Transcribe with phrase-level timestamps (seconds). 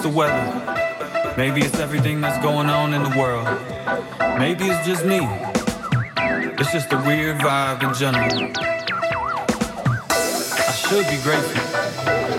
[0.00, 1.34] it's the weather.
[1.36, 3.46] Maybe it's everything that's going on in the world.
[4.38, 5.20] Maybe it's just me.
[6.58, 8.50] It's just a weird vibe in general.
[10.68, 11.60] I should be grateful,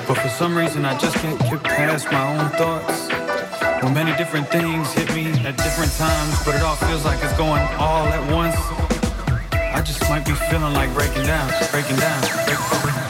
[0.07, 3.09] but for some reason I just can't get past my own thoughts.
[3.83, 7.37] Well, many different things hit me at different times, but it all feels like it's
[7.37, 8.55] going all at once.
[9.53, 13.00] I just might be feeling like breaking down, breaking down, breaking down.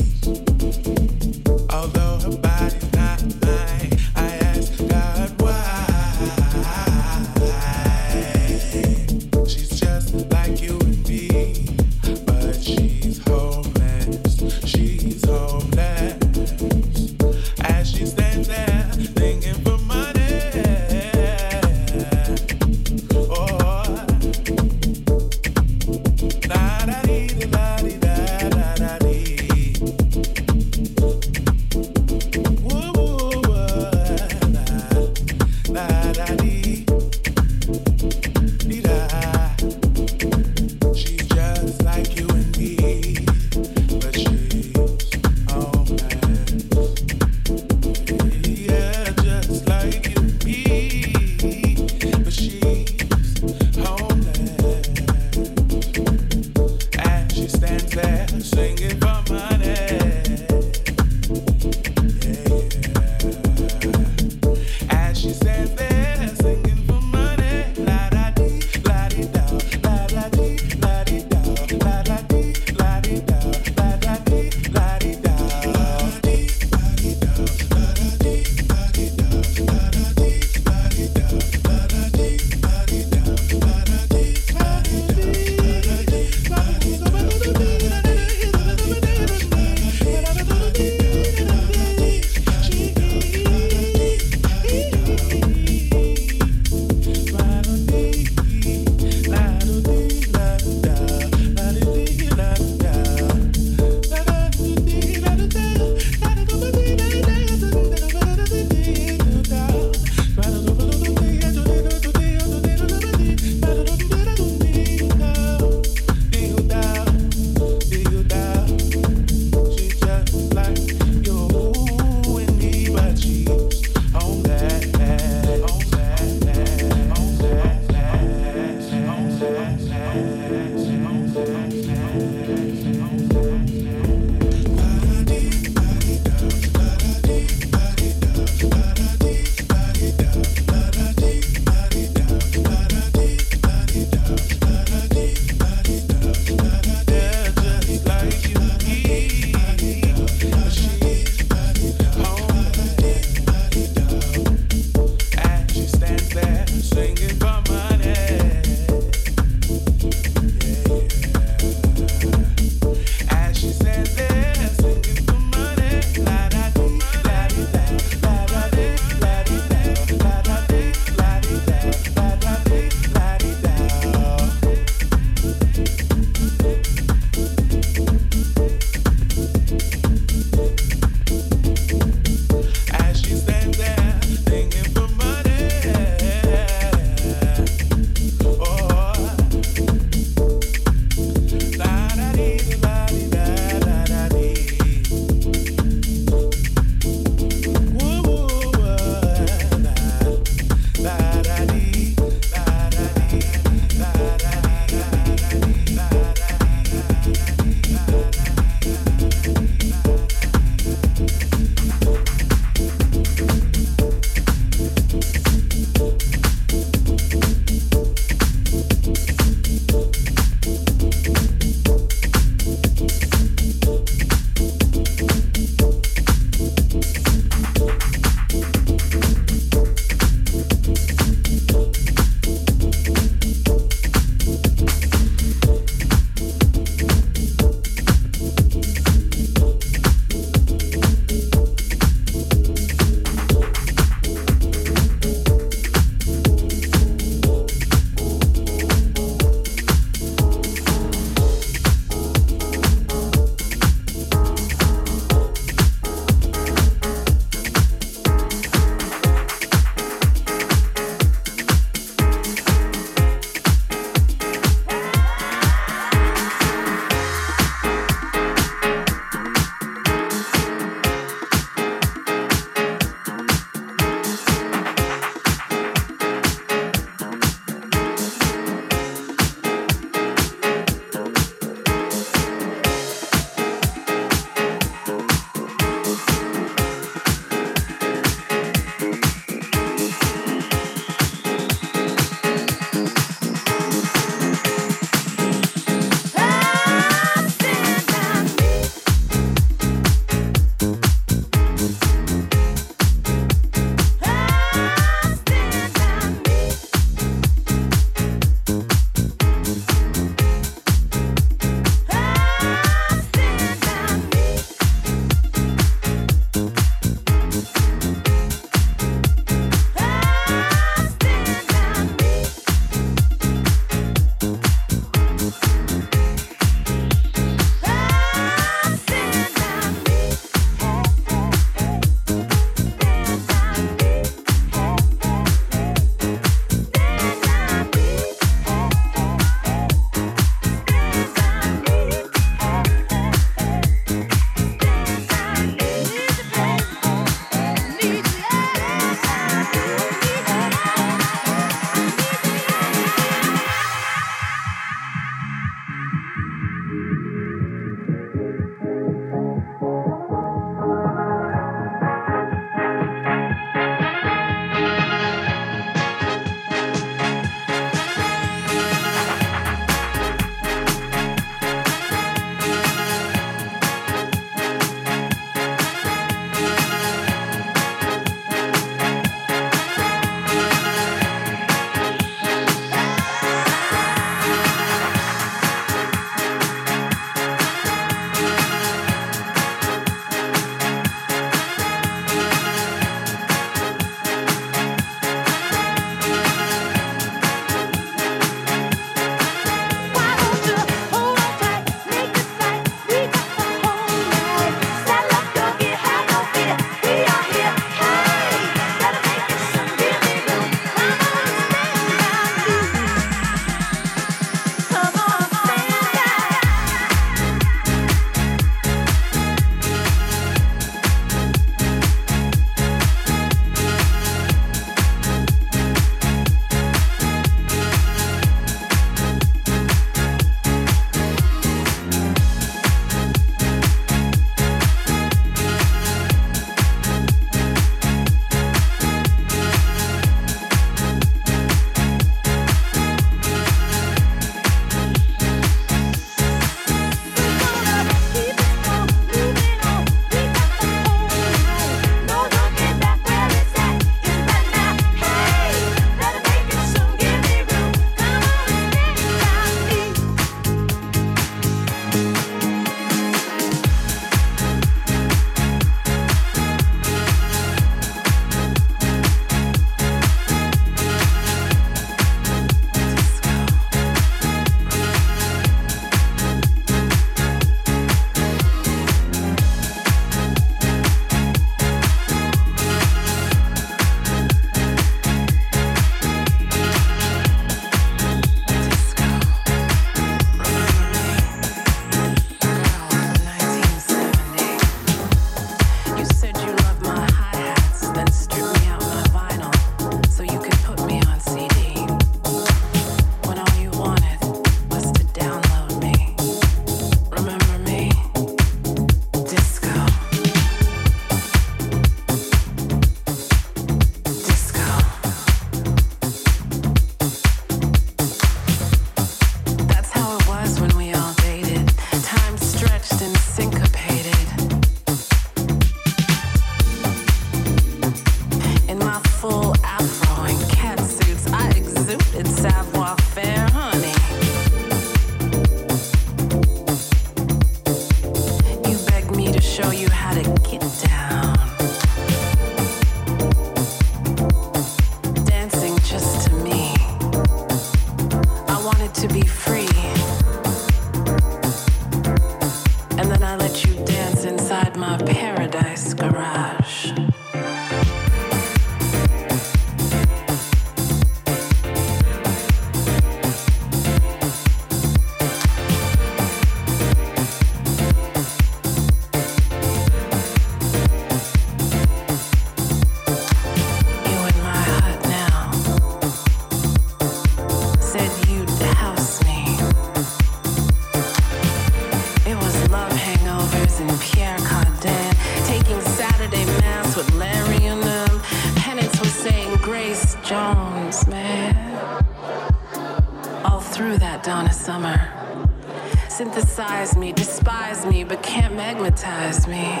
[596.56, 600.00] synthesize me, despise me, but can't magnetize me.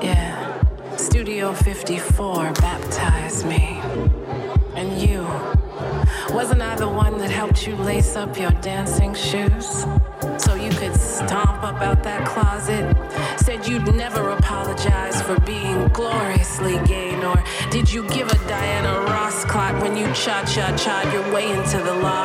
[0.00, 0.62] Yeah.
[0.96, 3.78] Studio 54 baptize me.
[4.74, 5.20] And you,
[6.34, 9.84] wasn't I the one that helped you lace up your dancing shoes?
[10.38, 12.96] So you could stomp up out that closet?
[13.38, 17.36] Said you'd never apologize for being gloriously gay, nor
[17.70, 21.76] did you give a Diana Ross clock when you cha cha cha your way into
[21.78, 22.15] the law?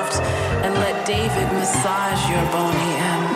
[1.11, 3.30] David massage your bony end.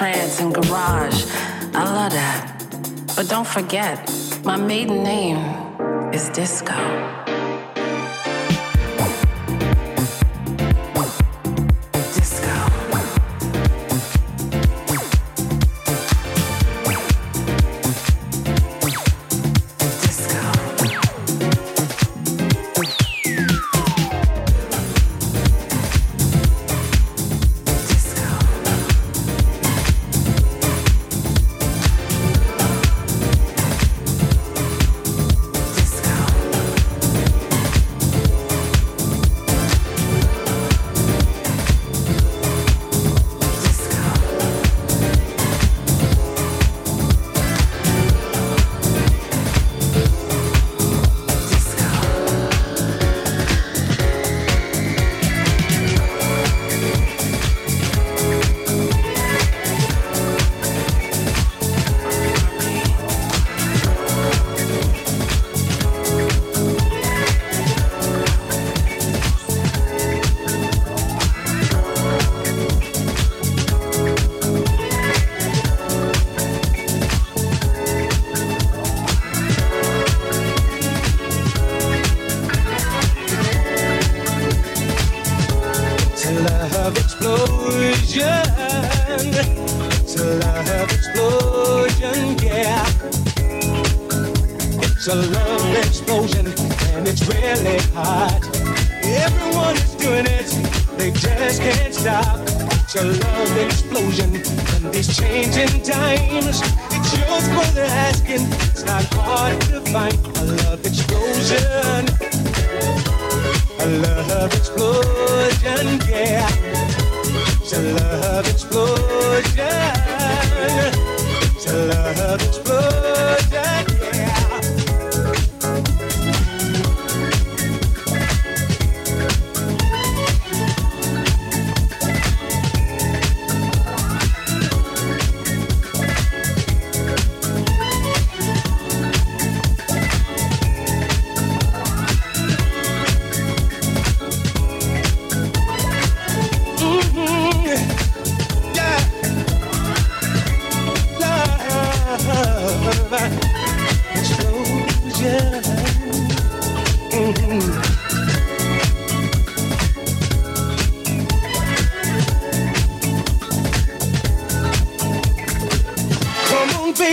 [0.00, 1.26] trance and garage.
[1.74, 3.14] I love that.
[3.14, 4.10] But don't forget,
[4.42, 5.36] my maiden name
[6.14, 7.19] is Disco.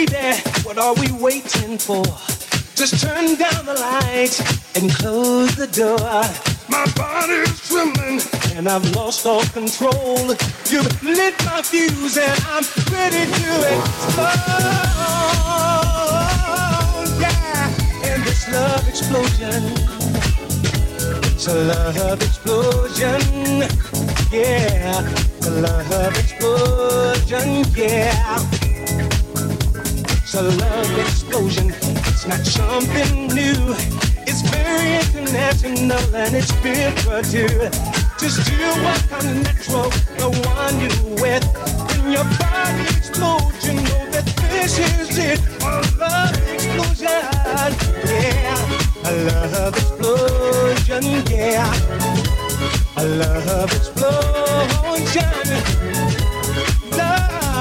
[0.06, 2.04] baby, what are we waiting for?
[2.76, 4.36] Just turn down the light
[4.76, 6.22] and close the door.
[6.70, 8.22] My body's trembling
[8.56, 10.36] and I've lost all control.
[10.70, 14.28] You've lit my fuse and I'm ready to explode.
[17.24, 19.64] Yeah, in this love explosion,
[21.34, 23.22] it's a love explosion.
[24.32, 25.02] Yeah,
[25.41, 27.66] a love explosion.
[27.76, 28.57] Yeah.
[30.28, 31.74] It's a love explosion.
[32.04, 33.74] It's not something new.
[34.28, 36.98] It's very international and it's built
[37.32, 37.48] to
[38.20, 40.92] just do what comes natural, the one you
[41.24, 41.46] with.
[41.88, 45.40] When your body explodes, you know that this is it.
[45.62, 47.24] A love explosion,
[48.04, 49.08] yeah.
[49.08, 51.72] A love explosion, yeah.
[52.98, 54.28] A love explosion.
[56.98, 57.16] Love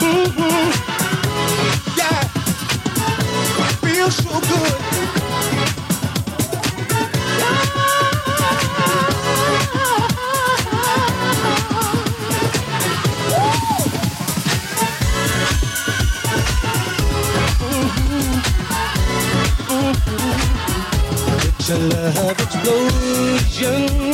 [0.00, 0.70] Mm-hmm.
[1.98, 2.24] Yeah,
[3.82, 4.83] feels so good.
[21.74, 24.13] A love explosion.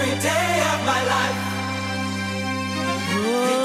[0.00, 1.38] every day of my life.
[3.10, 3.57] Whoa.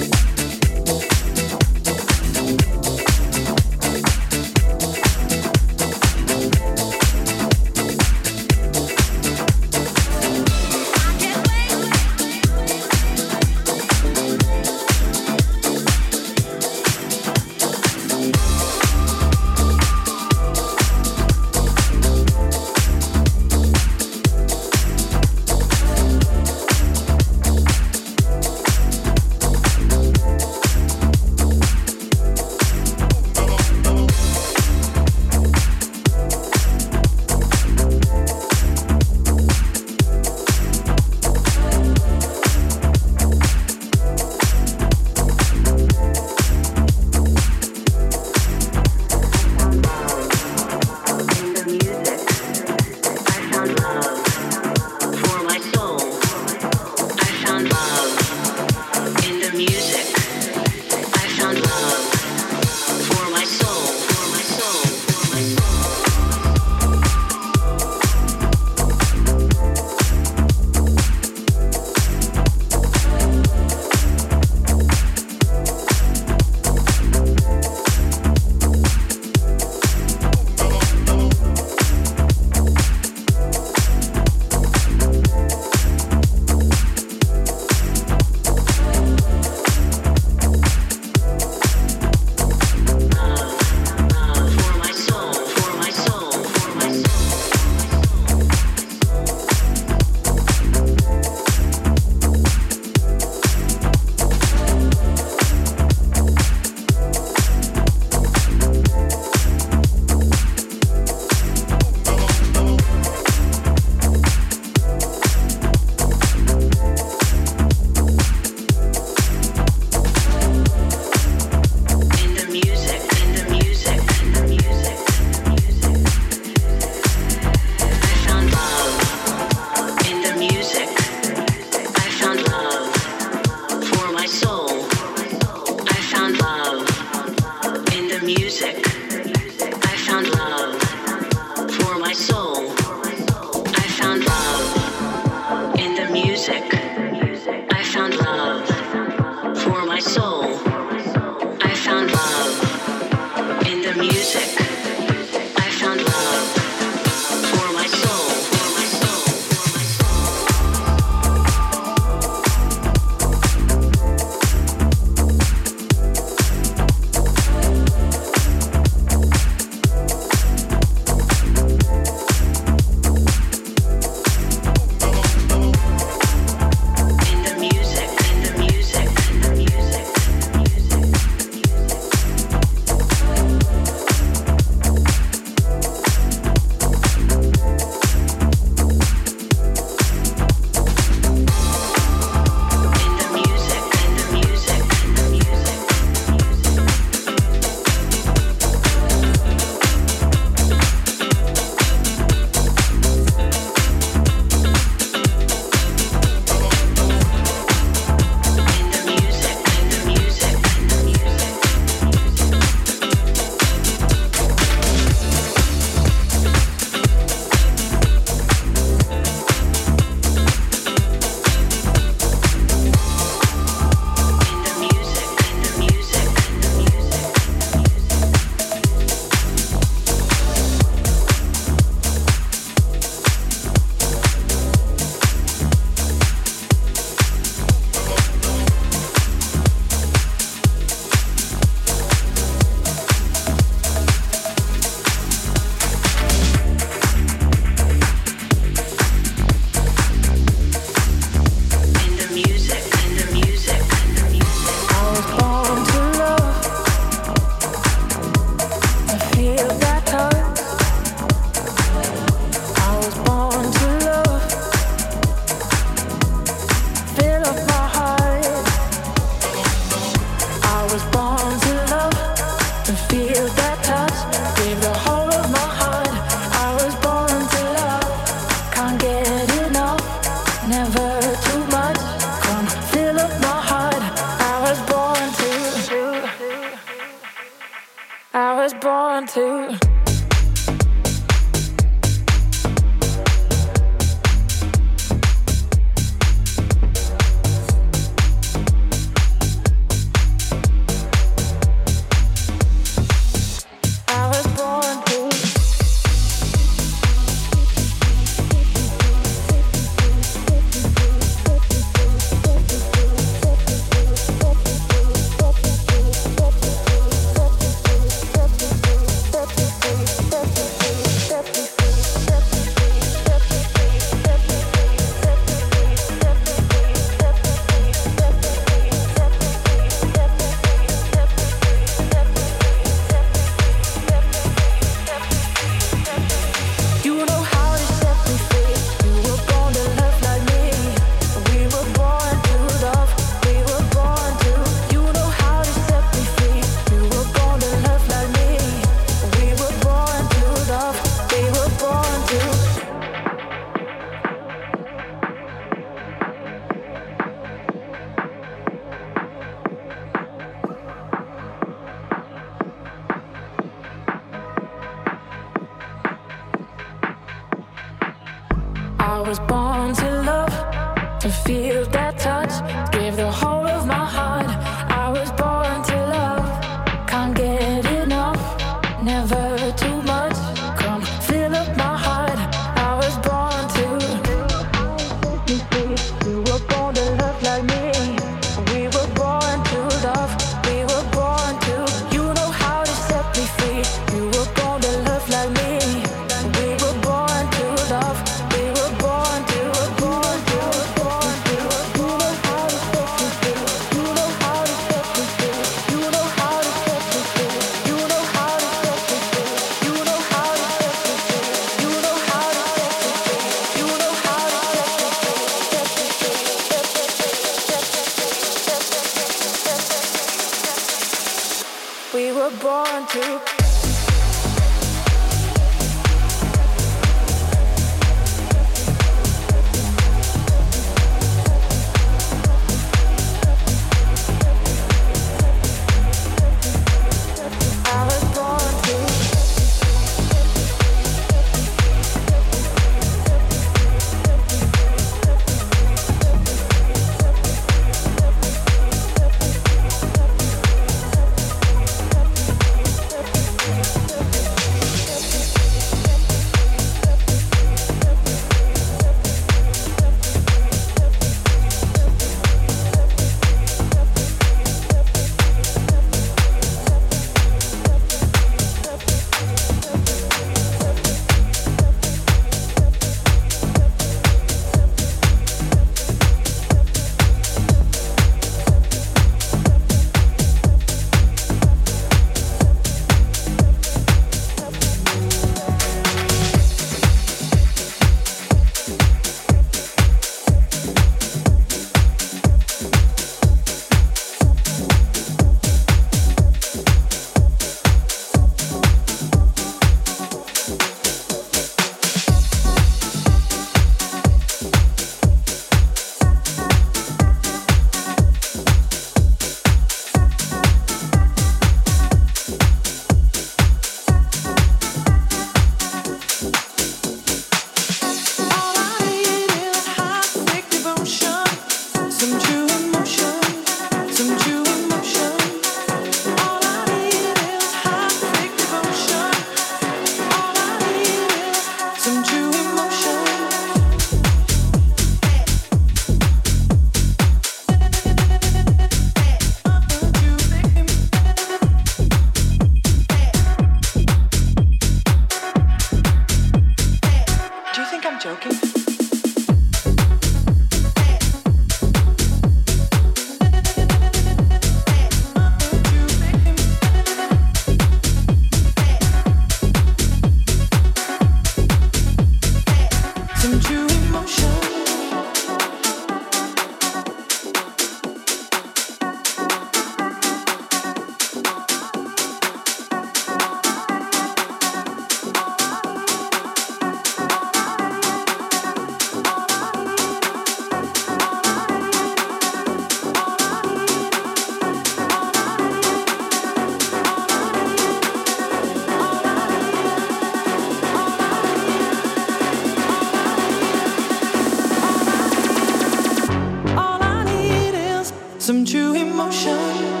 [598.41, 600.00] some true emotion.